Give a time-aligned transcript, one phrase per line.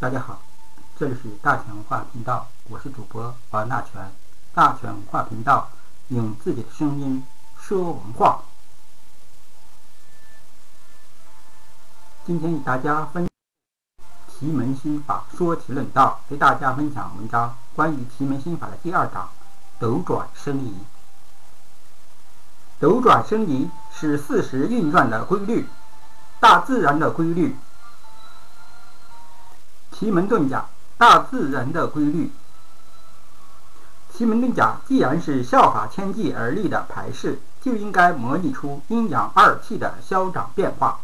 [0.00, 0.40] 大家好，
[0.98, 4.10] 这里是大全文化频道，我是主播王大全。
[4.54, 5.68] 大全文化频道
[6.08, 7.22] 用自己的声音
[7.60, 8.40] 说文化。
[12.24, 13.28] 今天与大家分
[14.26, 19.28] 奇门心法说题论道，给大家分享文章关于奇门心法的第二章
[19.78, 20.78] 斗转生移。
[22.78, 25.68] 斗转生移是四时运转的规律，
[26.40, 27.54] 大自然的规律。
[30.00, 30.64] 奇门遁甲，
[30.96, 32.32] 大自然的规律。
[34.10, 41.00] 奇门遁甲既然是效法天地而立的排式，就应该模拟出阴阳二气的消长变化，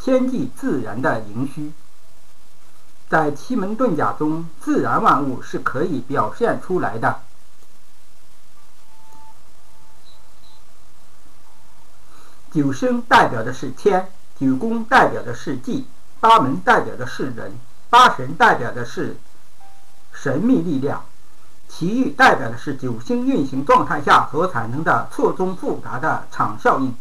[0.00, 1.74] 天地自然的盈虚。
[3.10, 7.20] 在奇门遁甲中，自然万物是可以表现出来的。
[12.50, 15.86] 九生代表的是天，九宫代表的是地，
[16.20, 17.52] 八门代表的是人。
[17.92, 19.18] 八神代表的是
[20.14, 21.04] 神秘力量，
[21.68, 26.96] 奇遇代表的是九星运行状态下所产生的错综复杂的场效应，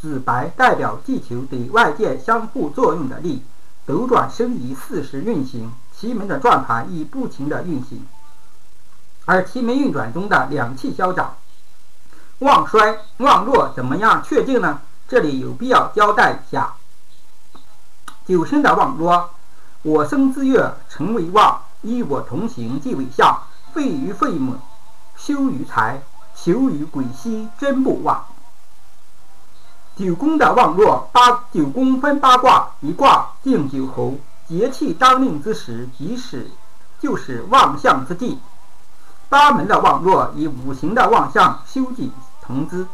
[0.00, 3.44] 紫白代表地球对外界相互作用的力，
[3.84, 8.06] 斗转生移四时运行，奇门的转盘亦不停的运行，
[9.26, 11.36] 而奇门运转中的两气消长，
[12.38, 14.80] 旺衰旺弱怎么样确定呢？
[15.06, 16.76] 这里有必要交代一下，
[18.26, 19.28] 九星的旺弱。
[19.84, 23.38] 我生之月，成为旺；与我同行，即为相。
[23.74, 24.56] 废于废母，
[25.14, 26.00] 修于财，
[26.34, 28.24] 求于鬼兮，真不旺。
[29.94, 34.14] 九宫的旺弱，八九宫分八卦，一卦定九侯，
[34.48, 36.50] 节气当令之时，即使
[36.98, 38.38] 就是旺相之际。
[39.28, 42.10] 八门的旺弱，以五行的旺相修己
[42.40, 42.86] 同之。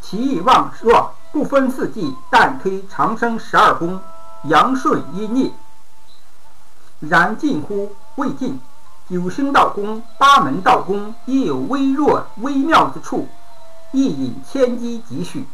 [0.00, 4.00] 其意旺弱，不分四季，但推长生十二宫，
[4.44, 5.52] 阳顺阴逆。
[7.08, 8.60] 然近乎未尽，
[9.10, 13.26] 九星道宫、八门道宫亦有微弱微妙之处，
[13.90, 15.44] 亦引千机几许。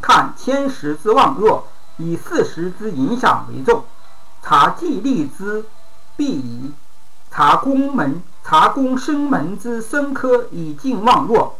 [0.00, 3.84] 看千时之旺弱，以四时之影响为重。
[4.42, 5.64] 察地利之
[6.16, 6.72] 必宜，
[7.30, 11.56] 察宫门、察宫生门之生科以尽旺弱。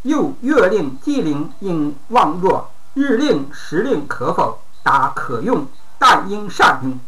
[0.00, 4.60] 又月令、季令应旺弱，日令、时令可否？
[4.82, 5.66] 答可用，
[5.98, 6.98] 但应善用。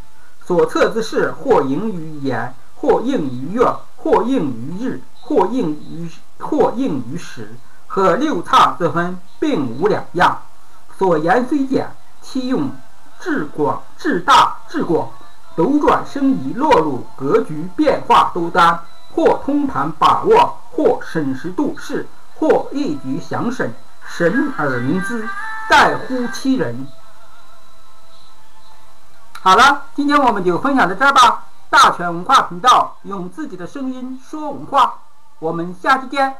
[0.46, 6.08] 所测之事，或应于言，或应于月，或应于日，或应于
[6.38, 7.56] 或应于时，
[7.88, 10.42] 和六差之分并无两样。
[10.96, 11.90] 所言虽简，
[12.22, 12.70] 其用
[13.18, 15.10] 至广至大至广，
[15.56, 18.78] 斗转生移，落入格局变化多端，
[19.14, 22.06] 或通盘把握，或审时度势，
[22.36, 23.74] 或一举详审，
[24.06, 25.28] 神而明之，
[25.68, 26.86] 在乎其人。
[29.46, 31.44] 好了，今天我们就分享到这儿吧。
[31.70, 34.94] 大全文化频道用自己的声音说文化，
[35.38, 36.34] 我们下期见。